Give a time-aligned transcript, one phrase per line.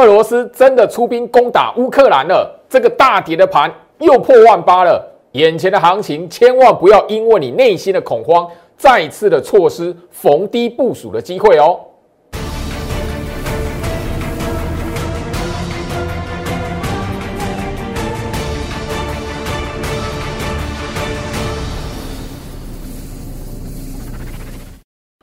[0.00, 5.06] 俄罗斯真的出兵攻打乌克兰了，这个大跌的盘又破万八了。
[5.32, 11.78] 眼前的行情，千万不要因为你内心的恐慌，再次的错失逢低部署的机会哦。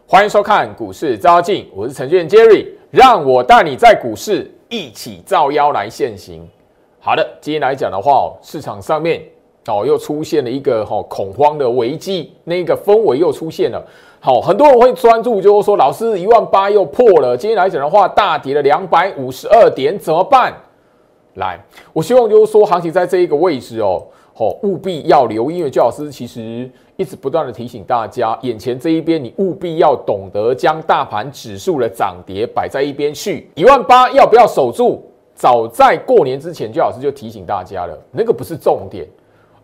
[0.05, 6.47] 欢迎收看股市招妖，我是程序员 Jerry，让我带你在股市一起造妖来现行。
[6.99, 9.21] 好的，今天来讲的话，市场上面
[9.67, 13.81] 哦又出现了一个哈恐慌的危机，那个氛围又出现了。
[14.19, 17.37] 好，很多人会专注，就是说老师一万八又破了。
[17.37, 20.53] 今天来讲的话，大跌了两百五十二点，怎么办？
[21.35, 21.59] 来，
[21.93, 24.03] 我希望就是说行情在这一个位置哦。
[24.39, 33.49] 哦，务必要留，因为教老师其实一直不断的提醒大家，眼前这一边你务必要懂得将大盘指数的涨跌摆在一边去。
[33.53, 34.99] 一万八要不要守住？
[35.35, 39.05] 早在过年之前，焦老师就提醒大家了，那个不是重点，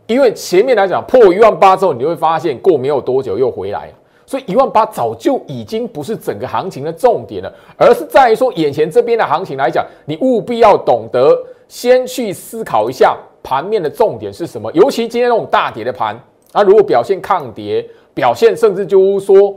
[0.05, 3.91] 因为前面来讲破一万八之后，你会发现过没有多久又回来，
[4.27, 11.35] 所以一万八早就已经不是整个行情的重点了，而是在于说眼前这边的行情来讲，你务必要懂得
[11.67, 13.17] 先去思考一下。
[13.45, 14.71] 盘面的重点是什么？
[14.71, 16.17] 尤其今天那种大跌的盘，
[16.53, 19.53] 那，如果表现抗跌，表现甚至就是说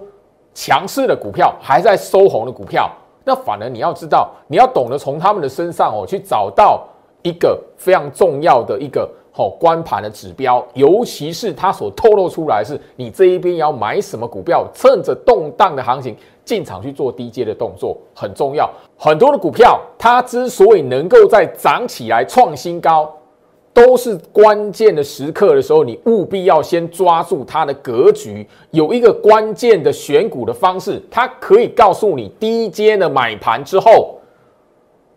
[0.54, 2.90] 强势的股票，还在收红的股票，
[3.24, 6.82] 那反而你要知道，你要懂得从他们的身上哦，去找到
[7.22, 18.70] 一个非常重要的一个哦关盘的指标，尤其是它所透露出来是你这一边要买什么股票，趁着动荡的行情进场去做低阶的动作很重要。
[18.96, 23.12] 很多的股票，它之所以能够在涨起来创新高。
[23.76, 28.48] 都是关键的时刻的时候，你务必要先抓住它的格局。
[28.70, 34.18] 有一个关键的选股的方式，它可以告诉你低阶的买盘之后，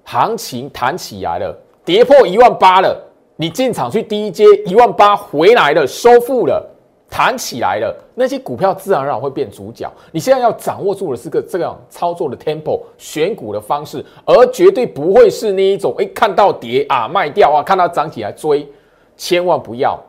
[0.04, 3.02] 行情弹起来了，跌破一万八了，
[3.38, 6.70] 你进场去低阶一万八回来了，收复了。
[7.10, 9.92] 弹起来了，那些股票自然而然会变主角。
[10.12, 18.68] 你现在要掌握住的是个这样操作的 tempo 选股的方式，而绝对不会是那一种哎看到跌啊卖掉啊，看到涨起来追，
[19.18, 20.00] 千万不要。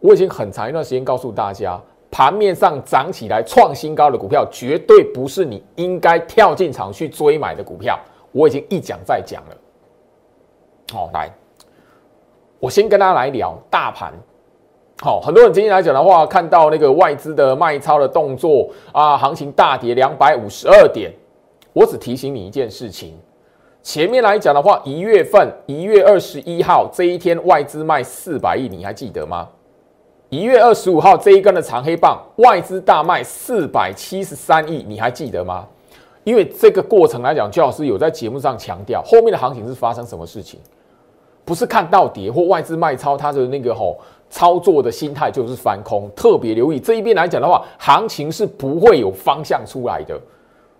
[0.00, 7.98] 我已经很长一段时间告诉大家，盘面上涨起来创新高的股票，绝对不是你应该跳进场去追买的股票。
[8.32, 9.56] 我已经一讲再讲了。
[10.92, 11.30] 好，来，
[12.58, 14.12] 我先跟大家来聊大盘。
[15.04, 21.12] 好，很多人今天来讲的话，看到那个外资的卖超的动作啊，行情大跌两百五十二点。
[21.74, 23.12] 我只提醒你一件事情，
[23.82, 29.46] 前面来讲的话，一月份一月二十一号这一天外资卖四百亿，你还记得吗？
[30.30, 35.66] 一月二十五号这一根的长黑棒，外资大卖四百七十三亿，你还记得吗？
[36.22, 40.58] 因为这个过程来讲，焦老师有在节目上强调，后面的行情是发生什么事情？
[41.44, 43.98] 不是看到跌或外资卖超，它的那个吼。
[44.34, 50.20] 操作的心态就是翻空，特别留意这一边来讲的话，行情是不会有方向出来的，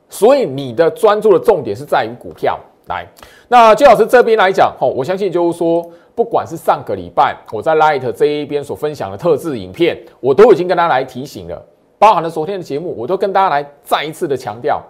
[0.09, 2.59] 所以你的专注的重点是在于股票。
[2.88, 3.06] 来，
[3.47, 11.65] 那周老师这边来讲，吼，我相信就是说，不管是上个礼拜我在 Light 这一边所分享的特制影片，我都已经跟大家来提醒了，
[11.97, 14.82] 包含了昨天的节目，我都跟大家来再一次的强调，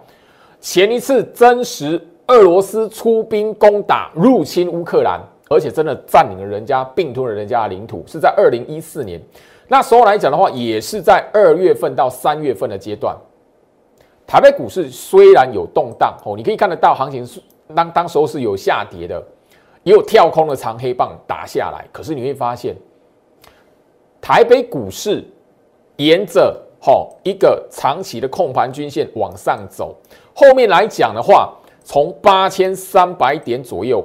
[0.59, 5.21] 前一次真实俄罗斯出兵攻打入侵乌克兰。
[5.47, 9.21] 而且真的占领了人家，并吞了人家的领土，是在二零一四年
[9.67, 13.15] 那时候来讲的话，也是在二月份到三月份的阶段。
[14.27, 17.27] 台北股市虽然有动荡哦，你可以看得到行情
[17.75, 19.23] 当当时候是有下跌的，
[19.83, 21.85] 也有跳空的长黑棒打下来。
[21.91, 22.75] 可是你会发现，
[24.19, 25.23] 台北股市
[25.97, 29.95] 沿着哈一个长期的控盘均线往上走，
[30.33, 34.03] 后面来讲的话，从八千三百点左右。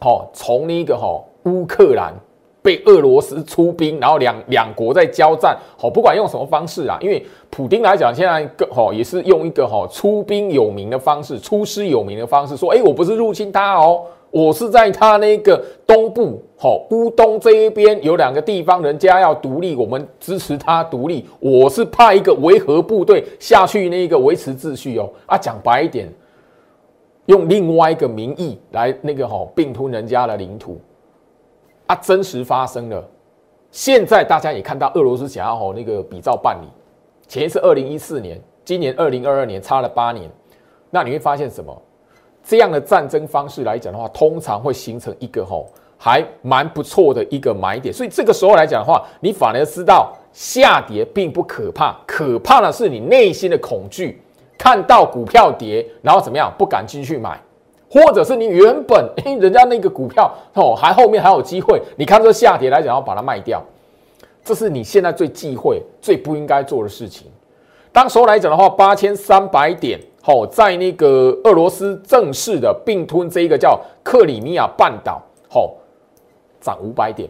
[0.00, 2.14] 好，从那个哈乌克兰
[2.62, 5.56] 被俄罗斯出兵，然后两两国在交战。
[5.76, 25.08] 好，不管用什么方式啊，因为普丁来讲，现在个哈也是用一个哈出兵有名的方式，出师有名的方式，说，哎，我不是入侵他哦，我是在他那个东部，好乌东这一边有两个地方，人家要独立，我们支持他独立，我是派一个维和部队下去那个维持秩序哦。
[25.26, 26.08] 啊，讲白一点。
[27.28, 30.80] 用另外一个名义来那个哈并吞人家的领土
[31.86, 33.06] 啊，真实发生了。
[33.70, 36.66] 现在大家也看到俄罗斯想要吼那个比照办理，
[37.26, 40.30] 前一次二零一四年，今年二零二二年差了八年，
[40.90, 41.82] 那你会发现什么？
[42.42, 45.66] 这样的战争方式来讲的话，通常会形成一个吼
[45.98, 47.92] 还蛮不错的一个买点。
[47.92, 54.22] 所以这个时候来讲的话，你反而知道下跌并不可怕，可怕的是你内心的恐惧。
[54.58, 56.52] 看到股票跌，然后怎么样？
[56.58, 57.40] 不敢进去买。
[57.90, 63.62] 或者是你原本 哎人家那个股票哦还后面还有机会，你看这下跌来讲要把它卖掉，
[64.44, 67.28] 这是你现在最忌讳、最不应该做的事情。
[67.90, 75.72] 当时候来讲的话，八千三百点，好，在那个俄罗斯正式的并吞这一个叫克里米亚半岛，好，
[76.60, 77.26] 涨五百点。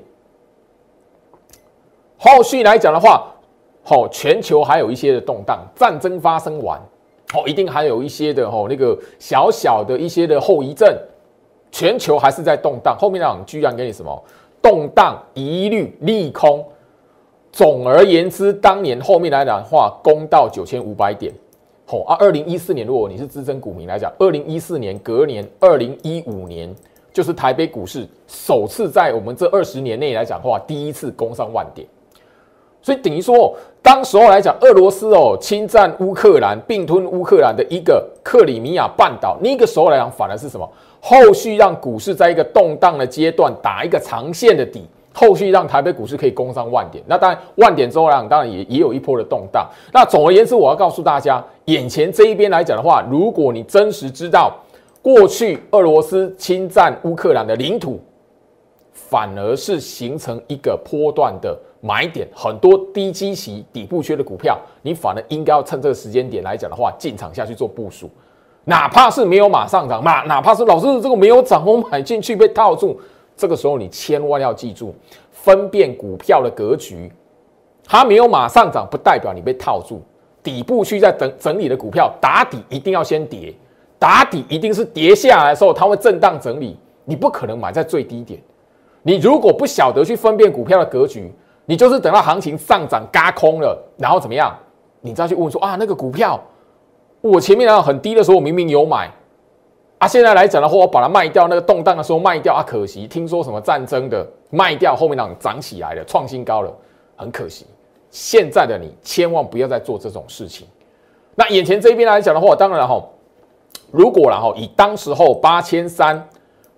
[2.18, 3.32] 后续来讲的话，
[3.84, 6.82] 好，全球还有一些的动荡，战争发生完，
[7.34, 10.88] 哦，一定还有一些的哦那个小小的一些的后遗症，
[11.70, 12.96] 全球还是在动荡。
[12.98, 14.24] 后面讲居然给你什么
[14.62, 16.64] 动荡一律利空。
[17.50, 21.32] 总而言之，当年后面来讲的话，攻到九千五百点，
[21.86, 22.16] 吼啊！
[22.20, 26.72] 二零一四年，如果你是资深股民来讲，二零一四年隔年，二零一五年
[27.12, 31.88] 就是台北股市首次在我们这二十年内来讲的话，第一次攻上万点。
[32.88, 40.66] 所以等于说，当时候来讲，俄罗斯哦侵占乌克兰，并吞乌克兰的一个克里米亚半岛，那个时候来讲，反而是什么？
[41.02, 44.88] 后续让股市在一个动荡的阶段打一个长线的底。
[45.12, 49.68] 后续让台北股市可以攻上万点，那当然万点之后来当然也也有一波的动荡。
[49.92, 54.56] 那总而言之，我要告诉大家，眼前这一边来讲的话，如果你真实知道
[55.02, 58.00] 过去俄罗斯侵占乌克兰的领土，
[58.92, 68.10] 反而是形成一个波段的买点，很多低基期底部缺的股票，你反而应该要趁这个时间点来讲的话，进场下去做部署，
[68.64, 73.00] 哪怕是没有马上涨，哪哪怕是老师这个没有涨，我买进去被套住。
[73.36, 74.92] 这个时候你千万要记住，
[75.30, 77.12] 分辨股票的格局，
[77.84, 80.02] 它没有马上涨，不代表你被套住。
[80.42, 83.54] 底部区在整整理的股票，打底一定要先跌，
[83.98, 88.40] 打底一定是跌下来的时候，它会震荡整理，你不可能买在最低点。
[89.02, 91.32] 你如果不晓得去分辨股票的格局，
[91.68, 94.56] 你就是等到行情上涨嘎空了，然后怎么样，
[95.02, 96.40] 你再去问说啊，那个股票
[97.20, 99.12] 我前面啊很低的时候，我明明有买。
[99.98, 103.06] 啊，现在来讲的话，我把它卖掉，那个动荡的时候卖掉啊，可惜。
[103.06, 106.72] 听说什么战争的卖掉，后面那种涨起来了，创新高了，
[107.16, 107.66] 很可惜。
[108.10, 110.66] 现在的你千万不要再做这种事情。
[111.34, 113.04] 那眼前这边来讲的话，当然哈，
[113.90, 116.26] 如果然后以当时候八千三，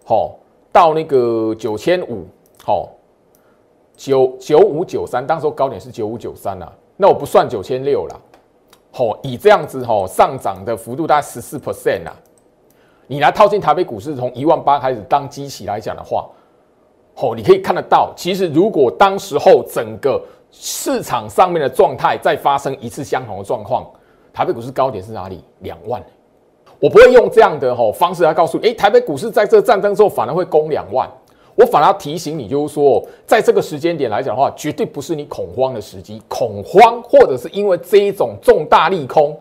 [0.05, 0.35] 好
[0.73, 2.27] 到那个九千五，
[2.65, 2.89] 好
[4.01, 8.21] 九九五九三，当时候高点是九五九三啊，那我不算九千六了，
[8.91, 12.17] 好以这样子哈上涨的幅度大概十四 percent 啊。
[13.07, 16.27] 你来套进台北股市，从一万八开始当基期来讲的话，
[17.17, 20.19] 哦，你可以看得到，其实如果当时候整个
[20.51, 23.85] 市场上面的状态再发生一次相同的状况，
[24.33, 25.45] 台北股市高点是哪里？
[25.59, 26.03] 两万。
[26.81, 31.07] 我不会用这样的吼方式来告诉你，诶，台北股市在这战争之后反而会攻两万。
[31.55, 36.23] 我反而提醒你，就是说，在这个时间点来讲的话，绝对不是你恐慌的时机。
[36.29, 39.39] 恐慌或者是因为这一种重大利空，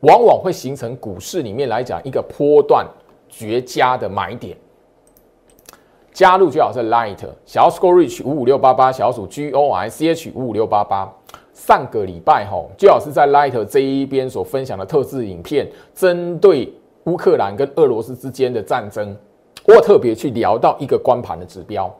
[0.00, 2.86] 往往会形成股市里面来讲一个波段。
[3.34, 4.54] 绝佳的买点，
[6.12, 7.16] 加入最好是 Light
[7.46, 11.10] 小 Score Reach 五五六八八，小鼠 G O I C H 五五六八八。
[11.54, 16.70] 上个礼拜哈，最好是在 Light 这一边所分享的特制影片，针对
[17.04, 19.16] 乌克兰跟俄罗斯之间的战争，
[19.64, 21.92] 我特别去聊到一个关盘的指标。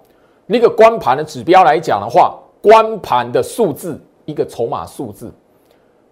[0.46, 5.32] 那个关盘的指标来讲的话，关盘的数字，一个筹码数字。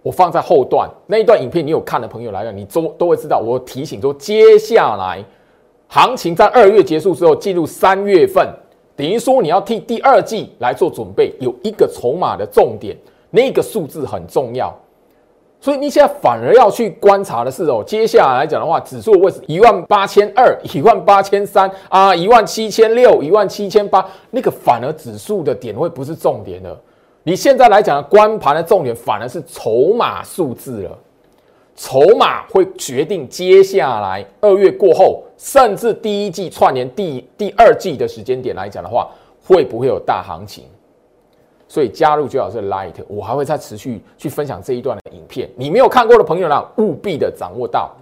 [0.02, 3.38] 我放在后段那一段影片，你有看的朋友来讲，你都都会知道。
[3.38, 5.22] 我提醒说，接下来
[5.88, 8.48] 行情在二月结束之后，进入三月份，
[8.96, 12.96] 等于说你要替第二季来做准备，有一个筹码的重点，
[13.28, 14.74] 那个数字很重要。
[15.60, 26.80] 所以你现在反而要去观察的是哦，接下来来讲的话，指数位置一万八千二、一万八千三啊、一万七千六、一万七千八，那个反而指数的点位不是重点了。
[27.24, 30.98] 你现在来讲的关盘的重点反而是筹码数字了，
[31.76, 39.10] 筹码会决定接下来二月过后，甚至第一季串联第第二季的时间点来讲的话，
[39.46, 40.64] 会不会有大行情？
[41.70, 45.48] 所以加入最好是 Light，我还会再持续去分享这一段的影片。
[45.54, 47.94] 你没有看过的朋友呢，务必的掌握到。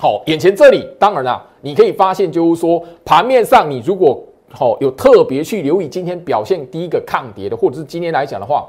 [0.00, 4.20] 好，眼前这里，当然啦，你可以发现就是说，盘面上你如果
[4.50, 8.68] 好，有特别去留意今天表现第一个抗跌的，或者是今天来讲的话，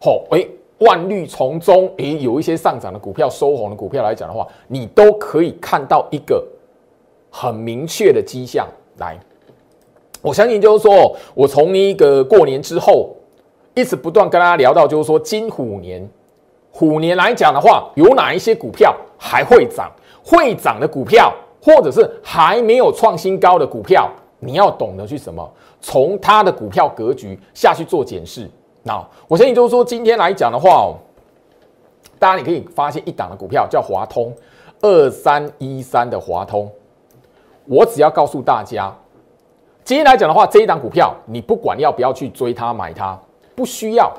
[0.00, 0.46] 好，哎，
[0.78, 6.46] 万绿丛中，哎，有一些上涨的股票、收红的股票来讲的话，你都可以看到一个
[7.32, 8.68] 很明确的迹象。
[8.98, 9.18] 来，
[10.22, 13.10] 我相信就是说，我从一个过年之后，
[13.80, 16.06] 一直不断跟大家聊到，就是说，金虎年，
[16.70, 19.90] 虎年来讲的话，有哪一些股票还会涨？
[20.22, 21.32] 会涨的股票，
[21.62, 24.08] 或者是还没有创新高的股票。
[24.38, 28.48] 你要懂得去什么，从它的股票格局下去做检视。
[28.82, 30.96] 那我相信就是说，今天来讲的话哦，
[32.18, 34.30] 大家你可以发现一档的股票叫华通，
[34.82, 36.70] 二三一三的华通。
[37.66, 38.94] 我只要告诉大家，
[39.84, 43.18] 今天来讲的话，这一档股票你不管要不要去追它买它，
[43.54, 44.12] 不需要，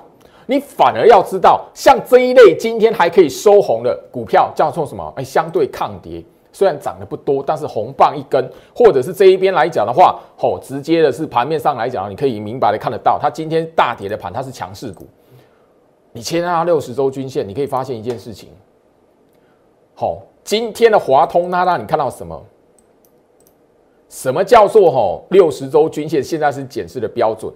[0.46, 5.14] 你反而要知道，像这一类今天还可以收红的股票叫做什么？
[5.16, 6.24] 哎，相对抗跌。
[6.54, 15.08] 虽然涨得不多，但是红棒一根，或者是这一边来讲的话，吼，直接的是盘面上来讲，你可以明白的看得到，它今天大跌的盘，它是强势股。
[16.12, 18.50] 你切它六十周均线，你可以发现一件事情，
[19.96, 22.44] 好，今天的华通拉拉，你看到什么？
[24.10, 26.22] 什么叫做吼六十周均线？
[26.22, 27.50] 现在是检视的标准。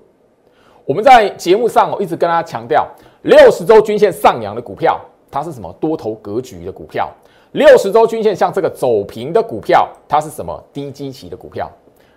[0.86, 2.88] 我们在节目上哦，一直跟大家强调，
[3.24, 5.02] 六十周均线上扬的股票，
[5.32, 7.10] 它是什么多头格局的股票。
[7.54, 11.68] 六十周均线像这个走平的股票，它是什么低基期的股票？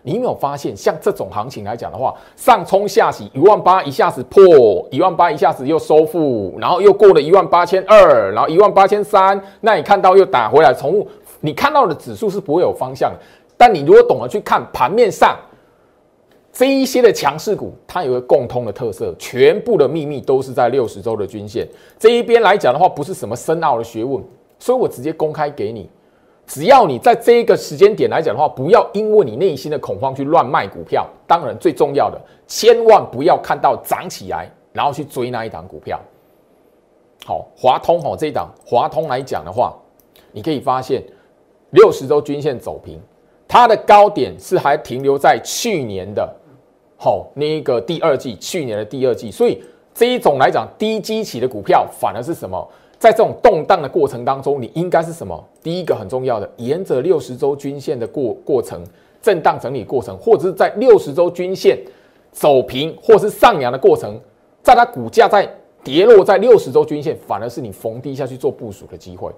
[0.03, 11.07] 你有没有发现，像这种行情来讲的话，上冲下洗一万八，一下子破一万八，一下子又收复，然后又过了一万八千二，然后一万八千三，那你看到又打回来，从
[11.41, 13.17] 你看到的指数是不会有方向的。
[13.57, 15.35] 但你如果懂得去看盘面上
[16.52, 24.23] 这一些的强势股，它有个共通的特色，全部的秘密都是在六十周的均线这一边来讲的话，不是什么深奥的学问。
[24.59, 25.88] 所以我直接公开给你，
[26.45, 31.07] 只要你在这一个时间点来讲的话，不要因为你内心的恐慌去乱卖股票。
[31.28, 36.00] 当然，最重要的，千万不要看到涨起来，然后去追那一档股票。
[37.25, 39.76] 好，华通哦，这一档华通来讲的话，
[40.33, 41.00] 你可以发现
[41.71, 43.00] 六十周均线走平，
[43.49, 46.31] 它的高点是还停留在去年的，
[46.99, 49.31] 好那一个第二季，去年的第二季。
[49.31, 49.62] 所以
[49.95, 52.69] 这一种来讲低基期的股票，反而是什么？
[52.99, 55.43] 在这种动荡的过程当中，你应该是什么？
[55.62, 58.85] 第一个很重要的，沿着六十周均线的过过程，
[59.23, 61.78] 震荡整理过程，或者是在六十周均线
[62.33, 64.21] 走平或是上扬的过程，
[64.62, 65.49] 在它股价在
[65.83, 69.31] 跌落在六十周均线，反而是你逢低下去做部署的机会。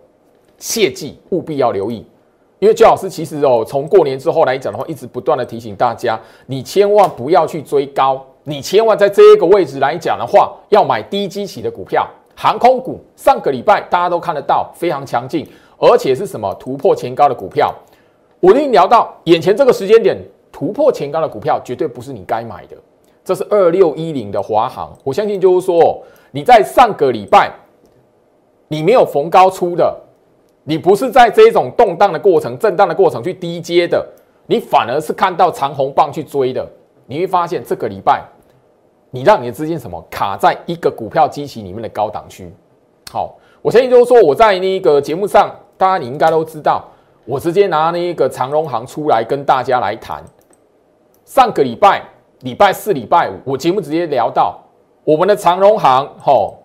[0.58, 2.04] 切记务必要留意，
[2.60, 12.08] 因为焦老师其实哦，从过年之后来讲的话，一直不断的提醒大家，你千万不要去追高，你千万在这一个位置来讲的话，要买低基企的股票。
[12.36, 15.46] 航空股上个礼拜大家都看得到非常强劲，
[15.78, 17.74] 而且是什么突破前高的股票？
[18.40, 20.16] 我跟你聊到眼前这个时间点
[20.50, 22.76] 突破前高的股票，绝对不是你该买的。
[23.22, 27.50] 这是二六一零的华航，我相信就是说你在上个礼拜
[28.68, 29.94] 你没有逢高出的，
[30.64, 34.06] 你不是在这种动荡的过程、震荡的过程去低接的，
[34.46, 36.66] 你反而是看到长红棒去追的，
[37.06, 38.22] 你会发现这个礼拜。
[39.12, 42.48] 你让你的资金什么卡在一个股票机器里面的高档区？
[43.10, 46.88] 好，我相信就是说我在那个节目上，大家你应该都知道，
[47.24, 50.22] 我直接拿那个长荣行出来跟大家来谈。
[51.24, 52.04] 上个礼拜
[52.42, 54.60] 礼拜四、礼拜五，我节目直接聊到
[55.02, 56.59] 我们的长荣行，吼，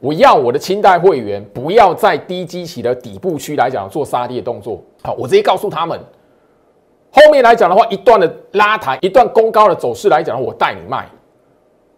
[0.00, 4.82] 我要我的清代会员不要在低基期的底部区来讲做杀跌的动作。
[5.02, 5.98] 好，我直接告诉他们，
[7.10, 11.08] 后面来讲的话，一段的拉抬，一段攻高的走势来讲，我带你卖。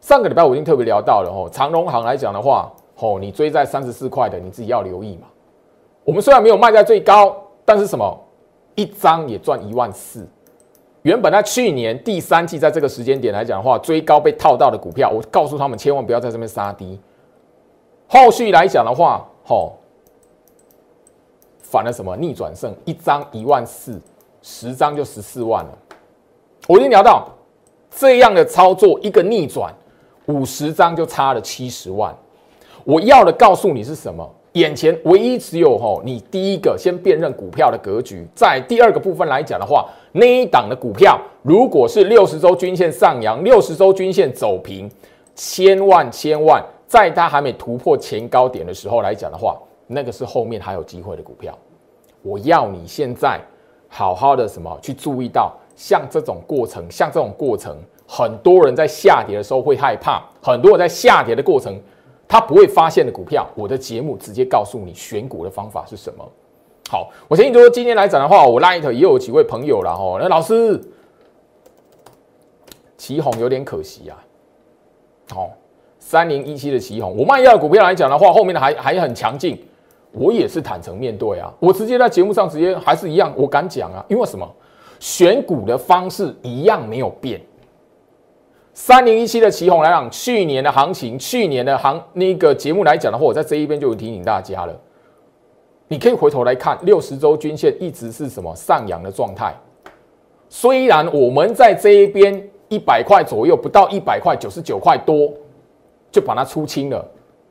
[0.00, 5.26] 上个礼拜我已经特别聊到了哦，长荣行来讲的话，哦，你追在三十四块的，你自己要留意嘛。
[6.04, 8.18] 我们虽然没有卖在最高，但是什么，
[8.76, 10.24] 一张也赚一万四。
[11.02, 16.98] 原本在去年第三季在这个时间点来讲的话，追高被套到的股票，我告诉他们千万不要在这边杀低。
[18.08, 19.72] 后续来讲的话，哦，
[21.60, 24.00] 反了什么逆转胜，一张一万四，
[24.42, 25.78] 十张就十四万了。
[26.66, 27.28] 我已经聊到
[27.90, 29.72] 这样的操作，一个逆转。
[30.26, 32.14] 五十张就差了七十万，
[32.84, 34.30] 我要的告诉你是什么？
[34.52, 44.90] 眼前唯一只有吼，你第一个先辨认股票的格局，在第二个部分来讲的话，那一档的股票如果是六十周均线上扬，六十周均线走平，
[45.34, 51.56] 千万千万在它还没突破前高点的时候来讲的话，那个是后面还有机会的股票。
[52.22, 53.40] 我要你现在
[53.88, 57.76] 好好的什么去注意到，像这种过程，像这种过程。
[58.10, 61.78] 很多人在下跌的时候会害怕，很多人在下跌的过程，
[62.26, 66.26] 他不会发现的股票，我的节目直接告诉你选股的方法是什么。
[66.88, 70.18] 好，我相信说今天来讲的话，我 Light 也有几位朋友了哈。
[70.18, 70.80] 那老师，
[72.96, 74.16] 旗红有点可惜啊。
[75.28, 75.50] 好，
[75.98, 79.58] 三零一七的旗红，我卖掉的股票来讲的话，后面的还还很强劲，
[80.12, 81.52] 我也是坦诚面对啊。
[81.58, 84.48] 我直接在节目上直接还是一样，我敢讲啊，因为什么？
[85.00, 87.40] 选股的方式一样没有变。
[88.74, 94.80] 三零一七的旗红来讲，去年的行情，去年的行那个节目来讲的话，我在这一边就提醒大家了。
[95.88, 99.54] 你可以回头来看，六十周均线一直是什么上扬的状态。
[100.48, 105.32] 虽然我们在这一边一百块左右，不到一百块，九十九块多
[106.10, 107.04] 就把它出清了。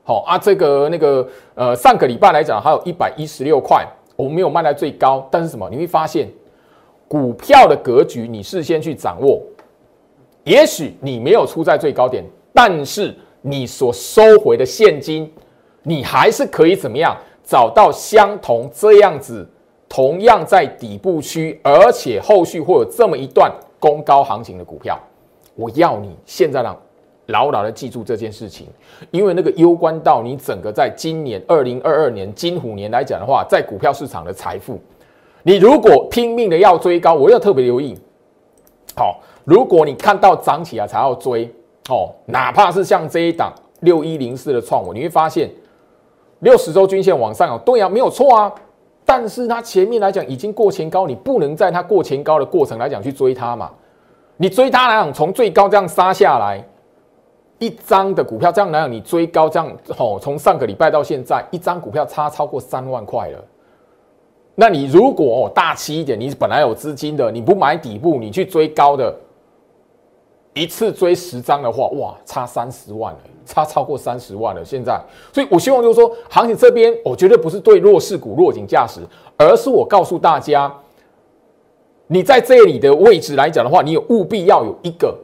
[0.03, 3.85] 好啊，这个那个呃，上个礼拜来讲，还有一百一十六块，
[4.15, 5.69] 我们没有卖在最高，但是什么？
[5.69, 6.29] 你会发现
[7.09, 9.41] 股票的格局你事先去掌握，
[10.45, 12.23] 也许你没有出在最高点，
[12.53, 15.29] 但是你所收回的现金，
[15.83, 19.45] 你还是可以怎么样找到相同这样子，
[19.89, 24.97] 同样在底部区，而且后续会有这么一段攻高行情的股票。
[25.55, 26.77] 我要你现在让
[27.27, 28.67] 牢牢的记住这件事情，
[29.11, 34.79] 因为那个攸关到你整个在今年二零二二年金虎年来讲的话，在股票市场的财富。
[35.43, 37.97] 你如果拼命的要追高，我要特别留意。
[38.95, 41.49] 好，如果你看到涨起来才要追，
[41.89, 45.49] 哦，哪怕是像这一档六一零四的创我，你会发现
[46.39, 48.53] 六十周均线往上哦，对啊，没有错啊。
[49.05, 53.71] 但是它前面来讲已经过前高，你不能在它过前高的过程来讲去追它嘛。
[54.35, 56.61] 你追它来讲，从最高这样杀下来
[57.59, 63.43] 一张的股票，这样来讲你追高这样哦，从上个礼拜到现在，一张股票差超过三万块了。
[64.53, 69.15] 那你如果哦大气一点，你本来有资金的，你不买底部，你去追高的，
[70.53, 74.65] 一次追十张的话，哇，差三十万了，差超过三十万了。
[74.65, 74.99] 现在，
[75.31, 79.01] 所以我希望就是说，行情这边我绝对不是对弱势股落井下石，
[79.37, 80.71] 而是我告诉大家，
[82.07, 85.15] 你在这里的位置来讲的话，你有务必要有一个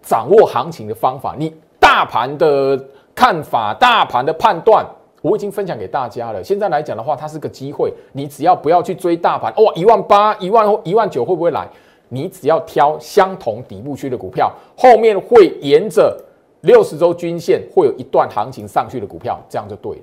[0.00, 1.52] 掌握行情的方法，你
[1.88, 2.78] 大盘的
[3.14, 4.84] 看法，大盘的判断。
[5.22, 6.44] 我已经分享给大家了。
[6.44, 7.90] 现在来讲的话，它是个机会。
[8.12, 11.66] 你只要不要去追大盘，哇，一万八、一万一万九会不会来？
[12.10, 16.14] 你只要挑相同底部区的股票，后面会沿着
[16.60, 20.02] 六十周均线会有一段行情上去的股票，这样就对了。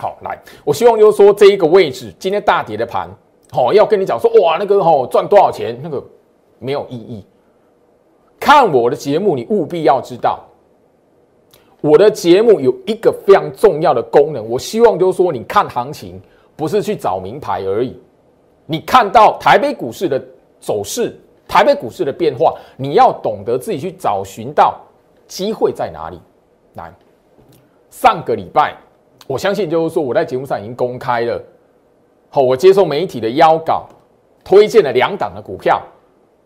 [0.00, 3.08] 好，来，我希望就是说这一个位置，今天大跌的盘，
[3.50, 6.04] 好，要跟你讲说，哇，那个好赚多少钱，那个
[6.58, 7.24] 没有意义。
[8.42, 10.40] 看我的节目，你务必要知道。
[11.80, 16.20] 我的节目有一个非常重要的功能，我希望就是说，你看行情
[16.56, 17.96] 不是去找名牌而已，
[18.66, 20.20] 你看到台北股市的
[20.58, 24.80] 走势、台北股市的变化，你要懂得自己去找寻到
[25.28, 26.20] 机会在哪里。
[26.74, 26.92] 来，
[27.90, 28.74] 上个礼拜，
[29.28, 31.40] 我相信就是说，我在节目上已经公开了，
[32.28, 33.86] 好，我接受媒体的邀稿，
[34.42, 35.80] 推荐了两档的股票，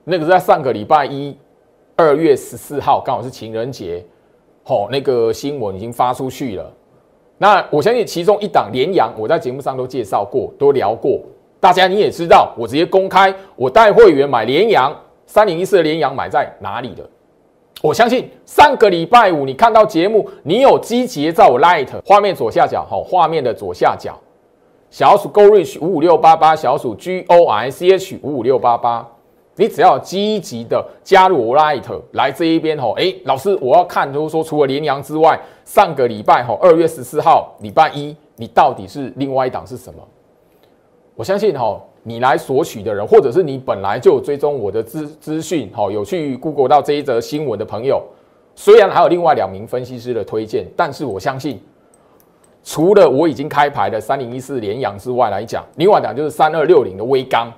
[0.04, 1.36] 那个是在上个礼拜一，
[1.98, 4.04] 二月十四号，刚好是情人节。
[4.62, 6.70] 好，那个新闻已经发出去了。
[7.38, 11.18] 那我相信其中一档联阳，我在节目上都介绍过，都聊过。
[11.58, 17.08] 大家你也知道，我直接公开，我带会员买联阳三零一四的联阳买在哪里的。
[17.80, 24.18] 我相信上个礼拜五你看到节目，你有积极在我 Light 画面左下角，好，画面的左下角，
[24.90, 29.08] 小鼠 Go Rich 五五六八八，小鼠 G O I C H 五五六八八。
[29.58, 40.00] 你只要积极的加入我 Light 来这一边吼，哎，老师，我要看，就是说除了联阳之外，上个礼拜吼，二月十四号礼拜一，你到底是另外一档是什么？
[41.14, 48.02] 我相信吼，你来索取的人，或者是你本来就有追踪我的资资讯，吼，有去 Google 到这一则新闻的朋友，
[48.54, 51.58] 虽然还有另外两名分析师的推荐，但是我相信，
[52.62, 57.50] 除了我已经开牌的三零一四联阳之外来讲，另外讲就是三二六零的微钢。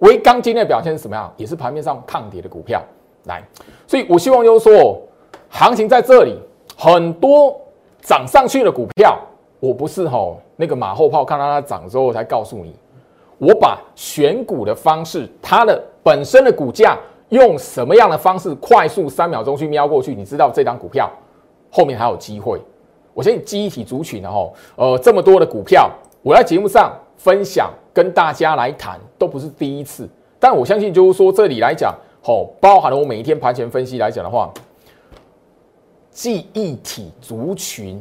[0.00, 1.32] 微钢今天的表现是什么样？
[1.36, 2.82] 也是盘面上抗跌的股票
[3.24, 3.42] 来，
[3.86, 5.00] 所以我希望就是说，
[5.48, 6.38] 行情在这里，
[6.76, 7.58] 很多
[8.02, 9.18] 涨上去的股票，
[9.58, 12.76] 我不是吼那个马后炮，看到它涨之后才告诉你，
[13.38, 16.96] 我把选股的方式，它的本身的股价
[17.30, 21.10] 用什么样的方式，快速三秒钟去瞄过去，你知道这张股票
[21.70, 22.60] 后面还有机会。
[23.14, 25.90] 我相信记忆体族群的吼，呃，这么多的股票，
[26.22, 27.70] 我在节目上分享。
[27.96, 30.06] 跟大家来谈都不是第一次，
[30.38, 34.52] 但我相信就是说这里来讲，吼，包含了我每一天盘前分析来讲的话，
[36.10, 37.98] 记忆体族群，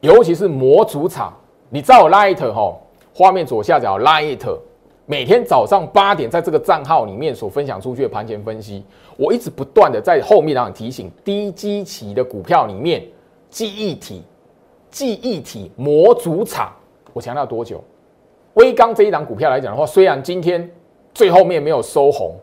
[0.00, 1.32] 尤其是模组厂，
[1.70, 2.82] 你知道 Light 吼，
[3.14, 4.58] 画面左下角 Light，
[5.06, 8.82] 每天早上八点在这个账号里面所分享出去的盘前分析，
[9.16, 13.06] 我一直不断的在后面让你提醒，低基期的股票里面，
[13.48, 14.24] 记忆体、
[14.90, 16.72] 记忆体模组厂，
[17.12, 17.80] 我强调多久？
[18.56, 20.68] 微钢这一档股票来讲的话，虽然今天
[21.14, 22.34] 最后面没有收红，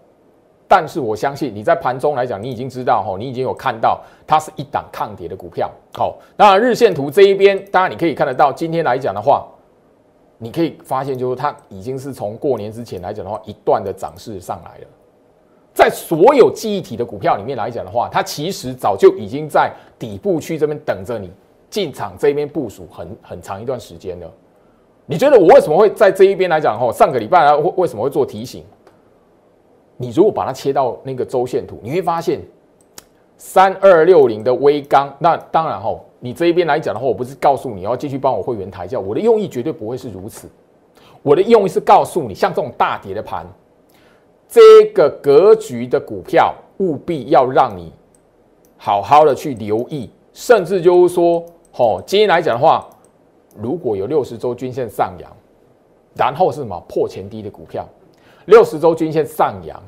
[0.67, 5.69] 但是我相信你在盘中来讲，你已经知道哈，你已经有看到它是一档抗跌的股票。
[5.93, 9.43] 好，那日线图这一边，当然你可以看得到，今天来讲的话，
[10.37, 14.87] 你可以发现就是它已经是从过年之前来讲的话，一段的涨势上来了。
[15.73, 21.31] 在所有记忆体的股票里面来讲的话，它其实早就已经在底部区这边等着你
[21.71, 24.31] 进场这边部署很很长一段时间了。
[25.05, 26.79] 你觉得我为什么会在这一边来讲？
[26.79, 28.63] 吼，上个礼拜为为什么会做提醒？
[29.97, 32.39] 你如果把它切到那个周线图，你会发现
[33.37, 35.13] 三二六零的微钢。
[35.19, 40.49] 那当然吼，你这一边来讲的话，我不是告诉你要继续帮我会员抬轿，我的用意绝对不会是如此。
[41.21, 43.45] 我的用意是告诉你，像这种大跌的盘，
[44.47, 47.91] 这个格局的股票，务必要让你
[48.77, 51.43] 好好的去留意，甚至就是说，
[51.77, 52.89] 哦，今天来讲的话，
[53.55, 55.31] 如果有六十周均线上扬，
[56.15, 57.87] 然后是什么破前低的股票，
[58.45, 59.81] 六十周均线上扬。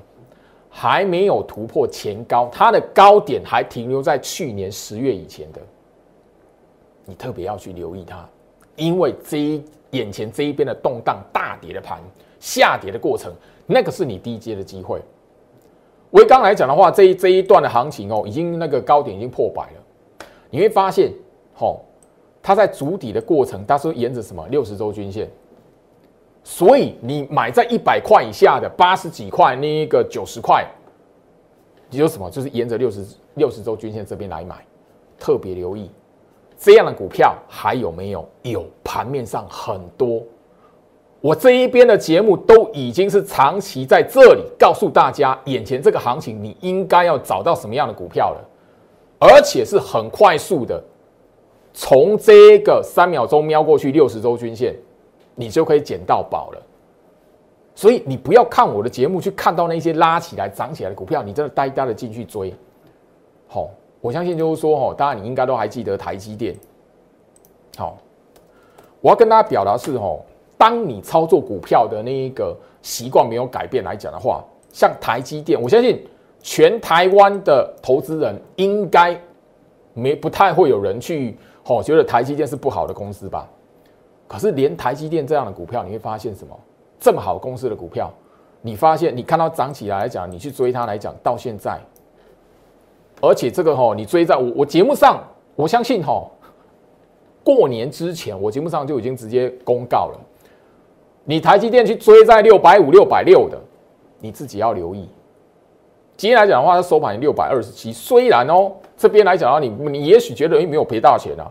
[0.78, 5.62] 还没有突破前高，它的高点还停留在去年十月以前的，
[7.06, 8.28] 你特别要去留意它，
[8.76, 12.02] 因为这一眼前这一边的动荡大跌的盘
[12.42, 13.32] 下跌的过程，
[13.66, 15.00] 那个是你低阶的机会。
[16.12, 21.10] 维刚来讲的话，这一这一段的行情哦，已经那个高点已经破百了，你会发现，
[21.54, 21.85] 吼，
[22.46, 25.28] 它在筑底的过程，它是沿着什么六十周均线。
[26.44, 30.64] 所以你买在一百块以下的八十几块，那个九十块，
[31.90, 32.30] 你有什么？
[32.30, 33.04] 就是沿着六十
[33.34, 34.64] 六十周均线这边来买，
[35.18, 35.90] 特别留意
[36.56, 38.24] 这样的股票还有没有？
[38.44, 40.22] 有，盘面上很多。
[41.22, 48.48] 我这一边的节目都已经是长期在这里告诉大家，眼前这个行情你应该要找到什么样的股票了，
[49.18, 50.80] 而且是很快速的，
[51.76, 54.74] 从这个三秒钟瞄过去六十周均线。
[55.38, 56.62] 你就可以捡到宝了，
[57.76, 62.54] 所以你不要看我的节目去看到那些拉起来、涨起来的股票，你真的呆呆的进去追。
[63.46, 66.56] 好，我相信就是说，哈，当然你应该都还记得台积电。
[67.76, 67.98] 好，
[69.02, 70.18] 我要跟大家表达是，哈，
[70.58, 76.02] 当你操作股票的那一个习惯没有改变来讲的话，像台积电，我相信
[76.42, 79.20] 全台湾的投资人应该
[79.94, 83.48] 没不太会有人去，哦，觉得台积电是不好的公司吧。
[84.28, 86.58] 可是，连台积电这样的股票，你会发现什么？
[87.00, 88.12] 这么好公司的股票，
[88.62, 91.80] 你发现你看到涨起来来讲，你去追它来讲，到现在，
[93.22, 95.24] 而且这个哈，你追在我我节目上，
[95.56, 96.26] 我相信哈，
[97.44, 100.20] 过年之前我节目上就已经直接公告了，
[101.24, 103.60] 你台积电去追在六百五、六百六的，
[104.20, 105.08] 你自己要留意。
[106.18, 111.44] 今天来讲的话，它收盘六百二十七，虽然哦这边来讲的话，你你也许觉得没有赔大钱啊，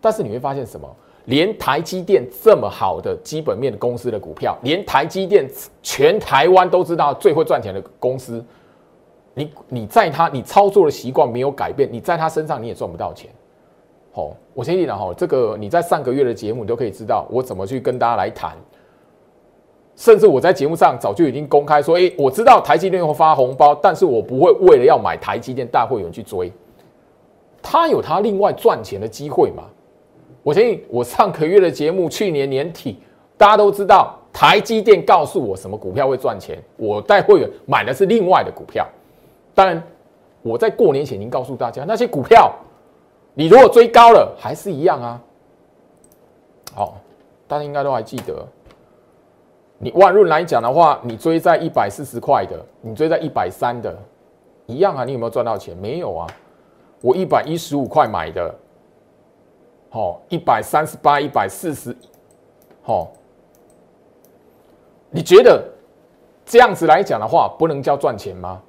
[0.00, 0.88] 但是你会发现什么？
[1.26, 5.48] 连台积电这么好的基本面公司的股票，连台积电
[5.80, 8.44] 全台湾都知道最会赚钱的公司，
[9.34, 13.30] 你你在他你操作的习惯没有改变，你在他身上你也赚不到钱。
[14.12, 18.56] 好，我先讲哈，这个你在上个月的节目你都可以知道我怎么去跟大家来谈，
[19.94, 26.50] 甚至我在节目上早就已经公开说，诶，我知道台积电会发红包，但是我不会为了要买台积电大会员去追，
[27.62, 29.64] 他有他另外赚钱的机会嘛。
[30.42, 32.98] 我相信我上个月的节目，去年年底
[33.36, 38.84] 大家都知道，台积电告诉我什么股票会赚钱，我带会员买的是另外的股票。
[39.54, 39.80] 当然，
[40.42, 42.50] 我在过年前已经告诉大家，那些股票
[43.34, 45.20] 你如果追高了，还是一样啊。
[46.74, 46.96] 好，
[47.46, 48.44] 大家应该都还记得，
[49.84, 53.92] 你万润来讲的话，你追在一百四十块的，你追在一百三的，
[54.66, 55.04] 一样啊。
[55.04, 55.76] 你有没有赚到钱？
[55.76, 56.26] 没有啊，
[57.00, 58.54] 我一百一十五块买的。
[59.90, 61.94] 好，一百三十八，一百四十，
[62.80, 63.10] 好，
[65.10, 65.62] 你觉得
[66.46, 68.62] 这样子来讲的话，不能叫赚钱吗？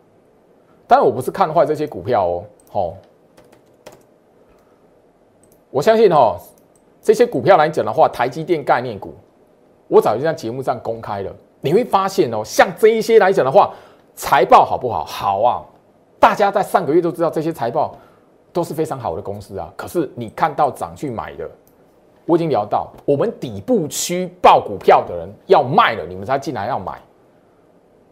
[0.88, 2.94] 但，我不是看坏这些股票哦，好，
[5.70, 6.38] 我相信哈，
[7.04, 9.14] 这些股票来讲的话，台积电概念股，
[9.94, 13.72] 我早就在节目上公开了，你会发现哦，像这一些来讲的话，
[14.16, 15.06] 财报好不好？
[15.06, 15.62] 好啊，
[16.20, 17.96] 大家在上个月都知道这些财报。
[18.52, 21.50] 都是非常好的公司啊，可是你看到涨去买的，
[22.28, 27.02] 我已经聊到，我们底部区报股票的人要卖了，你们才进来要买。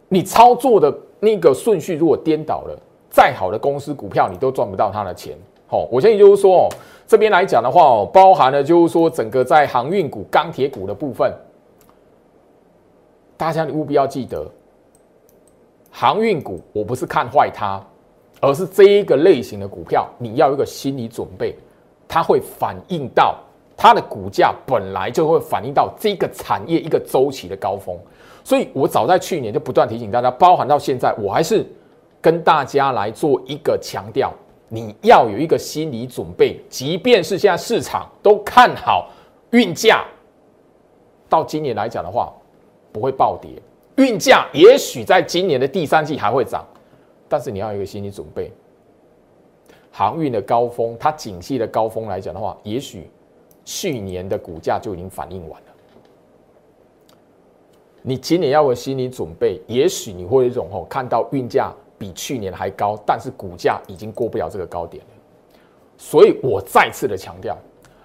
[0.07, 2.75] 你操作的那个顺序如果颠倒了，
[3.07, 5.37] 再好的公司股票你都赚不到它的钱。
[5.67, 6.69] 好，我建议就是说哦，
[7.05, 11.31] 这边来讲的话哦，包含了就是说整个在航运股、钢铁股的部分，
[13.41, 14.45] 大家你务必要记得，
[15.89, 17.83] 航运股我不是看坏它。
[18.39, 21.55] 而是这一个类型的股票，你要有一个心理准备，
[22.07, 23.37] 它会反映到
[23.77, 27.95] 它的股价本来就会反映到这个产业一个周期的高峰。
[28.43, 31.63] 所以我早在去年就不断提醒大家，包含到现在，我还是
[32.19, 34.31] 跟大家来做一个强调：
[34.69, 39.09] 你要有一个心理准备，即便是现在市场都看好
[39.51, 40.03] 运价，
[41.29, 42.33] 到今年来讲的话，
[42.91, 43.51] 不会暴跌，
[43.97, 46.65] 运价也许在今年的第三季还会涨。
[47.27, 48.51] 但是你要有一个心理准备，
[49.91, 53.09] 航运的高峰，它景气的高峰来讲的话，也许
[53.63, 55.67] 去年的股价就已经反应完了。
[58.01, 65.09] 你今年要有心理准备，也许你会有一种吼，看到运价比去年还高，但是股价已经过不了这个高点了。
[65.97, 67.55] 所以我再次的强调，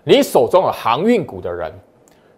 [0.04, 1.72] 你手中有航运股的人，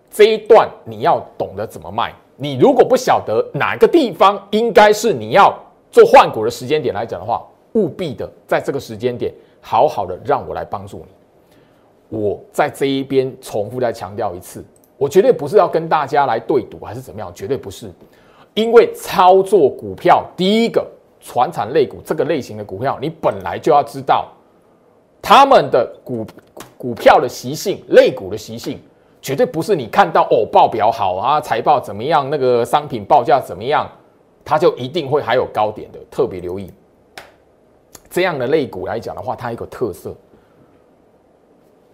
[0.08, 5.52] 这一段你要懂得怎么卖，你如果不晓得哪个地方应该是你要
[5.90, 12.16] 做换股的时间点来讲的话，务必的在这个时间点好好的让我来帮助你。
[12.16, 14.64] 我在这一边重复再强调一次，
[14.96, 17.90] 我绝对不是要跟大家来对赌还是怎么样，绝对不是。
[18.54, 20.86] 因为操作股票，第一个
[21.20, 24.28] 传产类股这个类型的股票，你本来就要知道
[25.20, 26.24] 他们的股
[26.76, 28.78] 股票的习性、类股的习性。
[29.20, 33.90] 绝对不是你看到哦，报表好啊，财报怎么样，那个商品报价怎么样，
[34.44, 35.98] 它就一定会还有高点的。
[36.10, 36.72] 特别留意
[38.08, 40.14] 这样的类股来讲的话，它一个特色，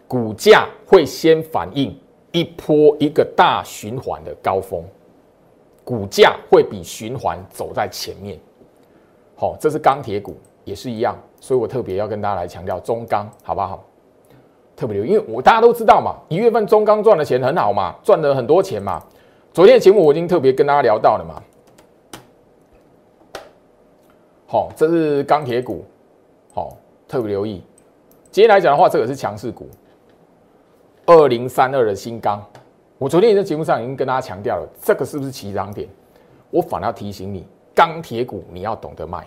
[0.06, 1.98] 股价会先反映
[2.30, 4.84] 一波一个大循环的高峰，
[5.82, 8.38] 股价会比循环走在前面。
[9.34, 13.82] 好，这是钢铁股也是一样，所以我特别要跟大家来强调中钢，好不好？
[14.76, 19.02] 特别留意，因为我大家都知道嘛，一月份中钢赚的钱很好嘛，赚了很多钱嘛。
[19.52, 21.42] 昨天的节目我已经特别跟大家聊到了嘛。
[24.46, 25.84] 好，这是钢铁股，
[26.52, 27.62] 好，特别留意。
[28.30, 29.68] 今天来讲的话，这个是强势股，
[31.06, 32.44] 二零三二的新钢。
[32.98, 35.88] 我昨天在节目上已经跟大家强调了，这个是不是起涨点？
[36.50, 39.26] 我反而要提醒你，钢铁股你要懂得卖，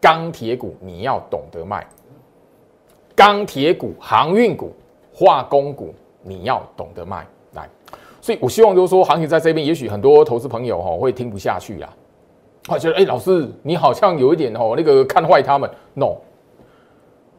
[0.00, 1.86] 钢铁股你要懂得卖。
[3.14, 4.72] 钢铁股、航运股、
[5.12, 7.68] 化工股，你要懂得卖来，
[8.20, 11.88] 所以我希望就是说，行情在这边，也许很多投资朋友哈会听不下去啦，
[12.64, 15.70] 他觉得哎，老师你好像有一点哦那个看坏他们。
[15.94, 16.16] No，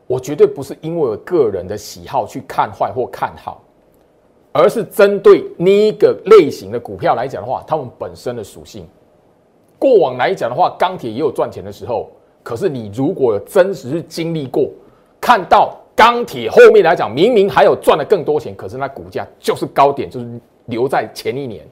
[0.08, 3.62] 我绝对不是因为我个人的喜好去看坏或看好，
[4.54, 8.88] 而是针对那一个类型的股票来讲的话，它们本身的属性。
[9.78, 12.10] 过往来讲的话，钢铁也有赚钱的时候，
[12.42, 14.70] 可是你如果真实是经历过。
[15.26, 21.66] 看到钢铁后面来讲，明明还有赚了更多钱，可是那股价就是高点，就是留在前一年。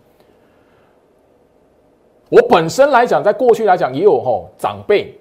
[2.29, 5.15] 我本身来讲，在过去来讲也有吼长辈，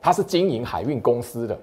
[0.00, 1.58] 他是经营海运公司的，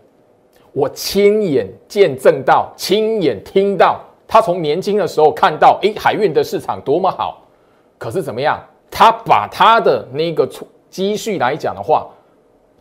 [0.74, 7.42] 我亲眼见证到，亲眼听到他从年轻的时候看到，哎，海运的市场多么好，
[7.98, 8.62] 可是怎么样？
[8.92, 10.46] 他把他的那个
[10.90, 12.06] 积蓄来讲的话，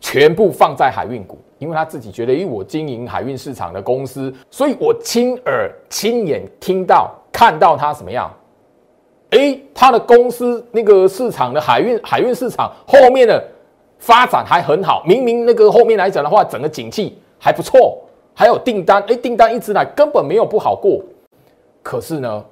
[0.05, 1.35] 全部放在海运股。
[1.57, 8.31] 因为他自己觉得，因为我经营海运市场的公司，所以我亲耳亲眼听到看到他什么样？
[9.31, 13.43] 哎，他的公司那个市场的海运海运市场后面的
[13.97, 21.01] 发展还很好，明明那个后面来讲的话，整个景气还不错，还有订单，哎，订单一直来，根本没有不好过。
[21.81, 22.45] 可是呢，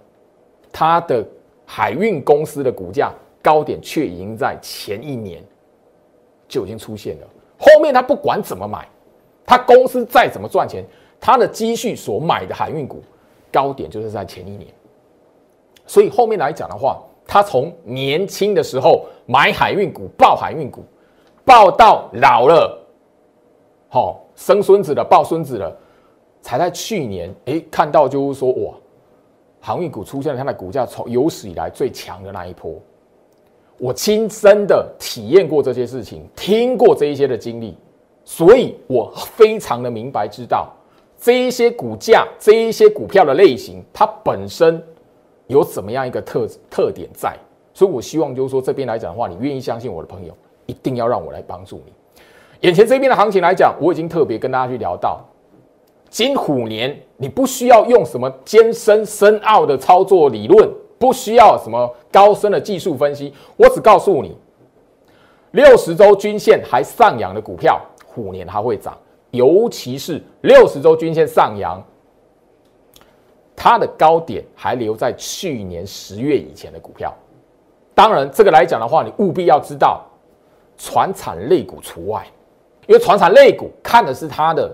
[0.72, 1.24] 他的
[1.66, 3.12] 海运公司的股价
[3.42, 5.44] 高点却已经在前一年
[6.48, 7.28] 就已经出现了，
[7.64, 8.88] 后面他不管怎么买。
[9.46, 10.86] 他公司再怎么赚钱，
[11.20, 13.04] 他的积蓄所买的海运股
[13.52, 14.74] 高点就是在前一年，
[15.86, 20.82] 所以后面来讲的话，他从年轻的时候买海运股、抱海运股，
[21.44, 22.82] 抱到老了，
[23.90, 25.78] 好生孙子了、抱孙子了，
[26.42, 28.74] 才在去年哎看到就是说哇，
[29.60, 32.82] 航运股出现了它的股价从有史以来最强的那一波，
[33.78, 37.76] 我亲身的体验过这些事情，听过这一些的经历。
[38.26, 40.72] 所以我非常的明白知道
[41.20, 44.82] 这一些股价、这一些股票的类型，它本身
[45.48, 47.36] 有怎么样一个特特点在。
[47.74, 50.34] 所以我希望就是说这边来讲的话，你愿意相信我的朋友，
[50.68, 51.92] 一定要让我来帮助你。
[52.62, 55.20] 眼前这边的行情来讲，我已经特别跟大家去聊到，
[56.10, 64.38] 金虎年你不需要用什么艰深深奥的操作理论，不需要什么高深的技术分析，我只告诉你，
[65.52, 67.82] 六十周均线还上扬的股票。
[68.06, 68.96] 虎年它会涨，
[69.32, 71.84] 尤其是六十周均线上扬，
[73.56, 77.12] 它的高点还留在去年十月以前的股票。
[77.96, 80.06] 当然，这个来讲的话，你务必要知道，
[80.78, 82.24] 船产类股除外，
[82.86, 84.72] 因为船产类股看的是它的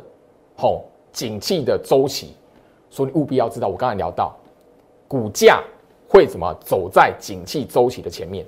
[0.57, 2.33] 吼景气的周期，
[2.89, 4.35] 所以你务必要知道，我刚才聊到，
[5.07, 5.63] 股价
[6.09, 8.45] 会怎么走在景气周期的前面。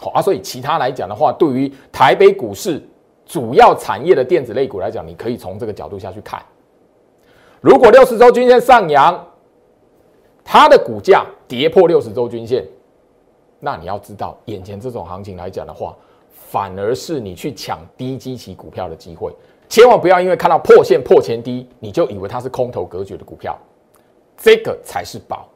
[0.00, 2.82] 好啊，所以其他来讲的话，对于台北股市。
[3.28, 6.40] 主要产业的电子类股来讲，你可以从这个角度下去看。
[7.60, 9.26] 如果六十周均线上扬，
[10.44, 12.64] 它的股价跌破六十周均线，
[13.58, 15.96] 那你要知道，眼前这种行情来讲的话，
[16.30, 19.34] 反而是你去抢低基期股票的机会。
[19.68, 23.58] 千万不要因为看到破线破前低，你就以为它是空头格局的股票，
[24.36, 25.48] 这个才是宝。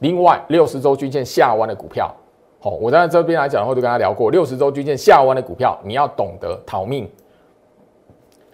[0.00, 2.14] 另外，六十周均线下弯的股票。
[2.58, 7.08] 好，我在这边来讲的话，就跟他聊过，六十周均线下弯的股票，你要懂得逃命。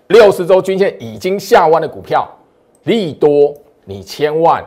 [0.08, 2.28] 六十周均线已经下弯的股票，
[2.84, 4.62] 利多，你千万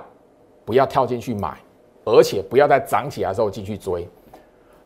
[0.65, 1.55] 不要跳进去买，
[2.03, 4.07] 而且不要在涨起来的时候继续追。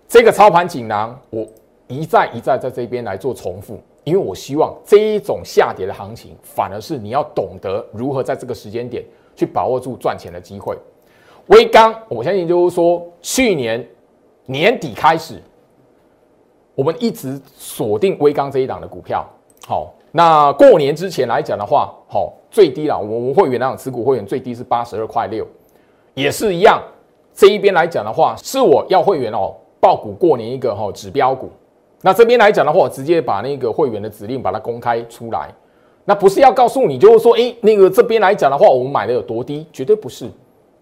[0.08, 1.48] 这个操盘锦囊，我
[1.88, 9.04] 一再一再在这边来做重复，因为我希望这一种下跌的行情，反而是你要懂得如何在这个时间点
[9.36, 10.78] 去把握住赚钱的机会。
[11.50, 13.84] 微刚，我相信就是说，去年
[14.46, 15.42] 年底开始，
[16.76, 19.28] 我们一直锁定微刚这一档的股票。
[19.68, 25.46] 好，那过年之前来讲的话，好最低了，我们会员那种持股会员最低是八十二块六，
[26.14, 26.80] 也是一样。
[27.34, 31.50] 这一边来讲的话，是我要会员哦报股过年一个哈指标股。
[32.02, 35.50] 那这边来讲的话，我直接把那个会员的指令把它公开出来。
[36.06, 40.30] 那不是要告诉你，就是说，哎，那个这边来讲的话，我们买的有多低，绝对不是。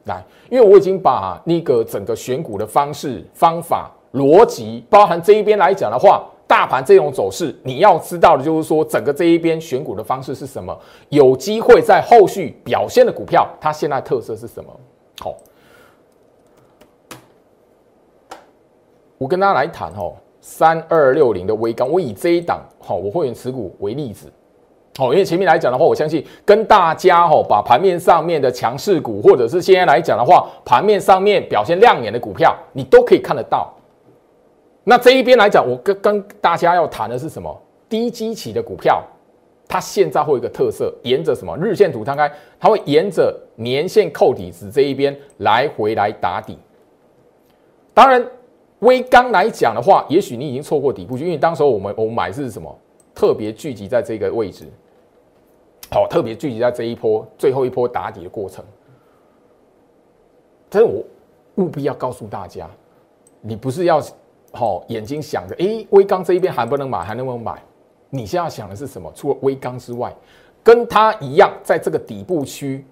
[0.07, 10.75] 来，因为我已经把那个整个选股的方式、方法、逻辑，包含这一边来讲的话，大盘这种走势，你要知道的就是说，整个这一边选股的方式是什么，
[11.09, 14.79] 有机会在后续表现的股票，它现在特色是什么？
[15.19, 15.35] 好，
[19.17, 24.31] 我跟大家来谈哦，三二六零的微钢，我以这一档好，我会员持股为例子。
[24.99, 33.71] 哦，因为前面来讲的话，我相信跟大家哦，把盘面上面的强势股，或者是现在来讲的话，盘面上面表现亮眼的股票，你都可以看得到。
[34.83, 37.55] 那这一边来讲，我跟跟大家要谈的是什么？
[37.87, 39.03] 低基期的股票，
[39.67, 46.57] 它现在会有一个特色，沿着什么日线图摊开，它会沿着年线扣底值这一边来回来打底。
[47.93, 48.25] 当然，
[48.79, 52.75] 微钢来讲的话，也许你已经错过底部，因为当时候我们我们买是什么？
[53.13, 54.65] 特别聚集在这个位置。
[55.89, 58.63] 好，特别聚集在这一波最后一波打底的过程。
[60.69, 61.01] 但是我
[61.55, 62.69] 务必要告诉大家，
[63.39, 64.01] 你不是要
[64.51, 67.61] 好眼睛想着，哎，微钢这一边还不能买，还能不能买？
[68.09, 69.09] 你现在想的是什么？
[69.15, 70.13] 除了微钢之外，
[70.61, 72.85] 跟它一样在这个底部区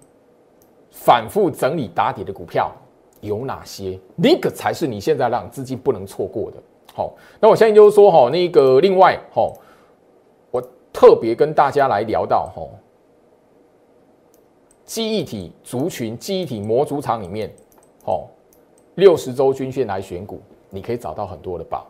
[0.90, 2.72] 反复整理打底的股票
[3.20, 4.00] 有哪些？
[4.14, 6.56] 那个才是你现在让资金不能错过的。
[6.94, 9.52] 好，那我相信就是说，哈，那个另外，哈，
[10.50, 12.62] 我特别跟大家来聊到，哈。
[14.86, 17.52] 记忆体族群、记忆体模组厂里面，
[18.04, 18.24] 哦，
[18.94, 21.84] 六十周均线来选股，你可以找到很多的宝。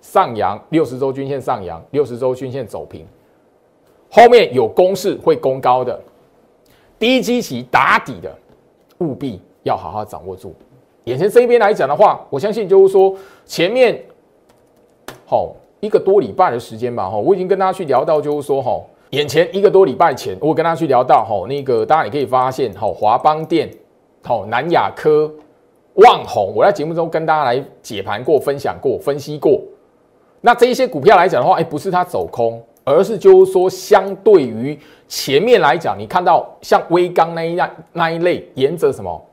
[0.00, 3.06] 上扬六十周均线上扬，六十周均线走平，
[4.10, 5.98] 后面有公式会攻高的，
[6.98, 8.36] 低基期打底的，
[8.98, 10.52] 务必要好好掌握住。
[11.04, 13.16] 眼前这边来讲的话，我相信就是说
[13.46, 14.04] 前面，
[15.24, 18.82] 好一个多礼拜的时间吧，哈，我已经跟大家去聊到，就是说，哈。
[19.10, 23.70] 眼前一个多礼拜前，我跟他去聊到吼，那个大家也可以发现吼，华邦电、
[24.24, 25.32] 吼南亚科、
[25.94, 29.60] 旺宏，我在节目中跟大家来解盘过、分享过、分析过。
[30.40, 39.24] 那这一些股票来讲的话，哎，不是它走空，而是就是说，相对于前面来讲，你看到像微钢那一样那一类，沿着什么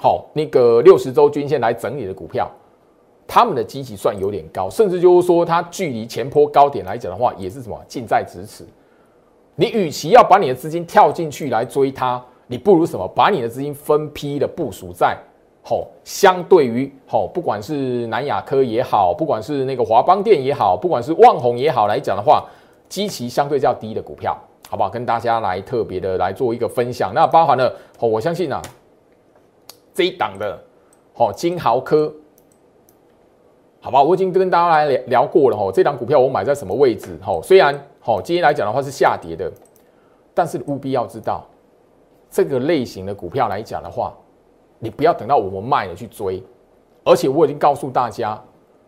[0.00, 2.50] 好那个六十周均线来整理的股票，
[3.26, 8.64] 他们的基期算有点高，甚至就是说，它距离前坡高点来讲的话，也是什么近在咫尺。
[9.56, 13.08] 你与其要把你的资金跳进去来追它，你不如什么？
[13.08, 15.16] 把你的资金分批的部署在
[15.62, 22.44] 吼，相对于吼，不管是南亚科也好，不管是那个华邦电也好，不管是旺宏也好来讲的话，
[22.88, 24.38] 基期相对较低的股票，
[24.68, 24.88] 好不好？
[24.88, 27.12] 跟大家来特别的来做一个分享。
[27.14, 28.62] 那包含了吼，我相信啊，
[29.94, 30.56] 这一档的
[31.14, 32.14] 吼金豪科，
[33.86, 37.16] 好吧，我已经跟大家来聊聊过了吼，这档股票我买在什么位置？
[37.22, 37.72] 吼，虽然。
[38.00, 39.48] 好，今天来讲的话是下跌的，
[40.34, 41.46] 但是务必要知道，
[42.28, 44.12] 这个类型的股票来讲的话，
[44.80, 46.42] 你不要等到我们卖了去追，
[47.04, 48.36] 而且我已经告诉大家，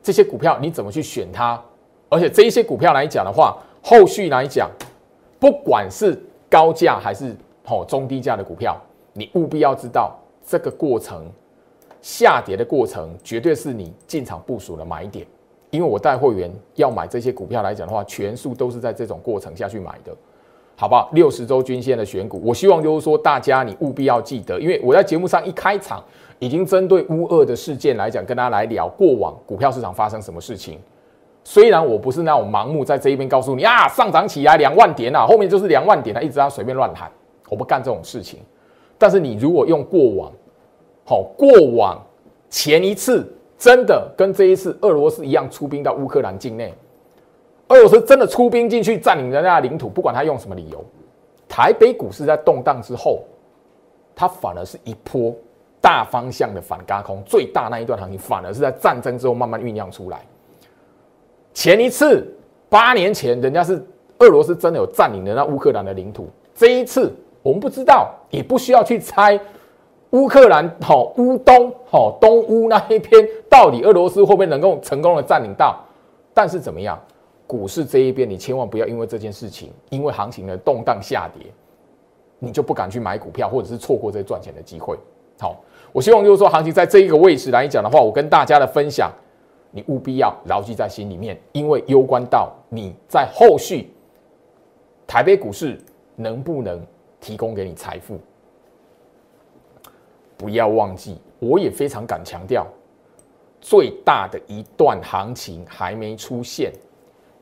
[0.02, 1.62] 这些股票你怎么去选它，
[2.08, 4.68] 而且这一些股票来讲的话，后续来讲，
[5.38, 8.76] 不管是高价还是好中低价的股票，
[9.12, 11.24] 你务必要知道这个过程
[12.00, 15.26] 下跌的过程，绝对是你进场部署的买点。
[15.70, 20.16] 因为我带会员要买这些股票来讲的话，全数都是在这种过程下去买的，
[20.76, 21.10] 好不好？
[21.12, 26.02] 六十周均线的选股，我希望就是说大家你务必要记得，因为我在节目上一开场
[26.38, 30.78] 已经针对乌二的事件来讲，跟大家来聊过往股票市场发生什么事情。
[31.44, 37.10] 虽然我不是那种盲目在这一边告诉你啊，上涨起来两万点啊，后面就是两万点啊，一直要随便乱喊，
[37.50, 38.40] 我不干这种事情。
[38.96, 40.32] 但是你如果用过往，
[41.08, 41.98] 好过往
[42.50, 43.26] 前一次。
[43.60, 46.72] 真的跟这一次俄罗斯一样出兵到乌克兰境内，
[47.66, 50.84] 俄罗斯真的出兵进去占领人家领土，不管他用什么理由，
[51.48, 53.24] 台北股市在动荡之后，
[54.14, 55.34] 它反而是一波
[55.80, 60.24] 大方向的反嘎空，最大那一段行情反而是在战争之后慢慢酝酿出来。
[61.52, 62.32] 前一次
[62.68, 63.84] 八年前，人家是
[64.18, 69.36] 俄罗斯真的有占领人家乌克兰的领土，这一次我们不知道，也不需要去猜
[70.10, 75.78] 乌克兰好乌东好东乌那一边，到底俄罗斯会不会能够成功的占领到？
[76.32, 76.98] 但是怎么样，
[77.46, 81.46] 股市这一边，你千万不要因为这件事情，因为行情的动荡下跌，
[82.38, 84.96] 你就不敢去买股票，或者是错过这赚钱的机会。
[85.38, 85.56] 好，
[85.92, 89.12] 我希望就是说，行情在这一个位置来讲的话，我跟大家的分享，
[89.70, 93.90] 你务必要牢记在心里面，因为攸关到你在后续
[95.06, 95.78] 台北股市
[96.16, 96.80] 能不能
[97.20, 98.18] 提供给你财富。
[100.38, 102.64] 不要忘记，我也非常敢强调，
[103.60, 106.72] 最大的一段行情还没出现。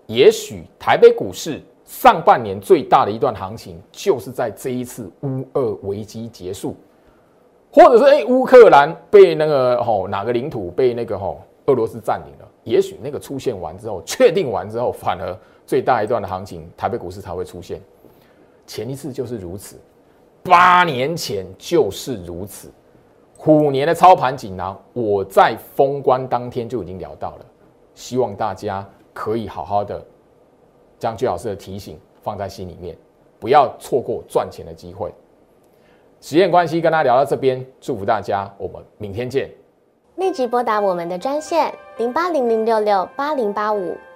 [0.06, 6.74] 也许台北股市上半年最大的一段行情，就是在这一次乌俄危机结束，
[7.70, 12.48] 或者是哎乌克兰被那个吼哪个领土被那个吼俄罗斯占领了。
[12.64, 17.80] 也许那个出现完之后，确定完之后，反而最大一段的行情，台北股市才会出现。
[18.66, 19.76] 前一次就是如此，
[20.42, 22.70] 八年前就是如此。
[23.46, 27.46] 虎年的操盘锦囊，我在封关当天就已经聊到了，
[27.94, 28.84] 希望大家
[29.14, 30.04] 可以好好的
[30.98, 32.96] 将最老师的提醒放在心里面，
[33.38, 35.14] 不要错过赚钱的机会。
[36.20, 39.48] 时间关系，跟大家聊到这边，祝福大家，我们明天见。
[40.16, 43.96] 立即拨打我们的专线零八零零六六八零八五